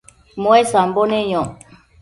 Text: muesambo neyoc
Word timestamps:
muesambo 0.41 1.01
neyoc 1.11 1.51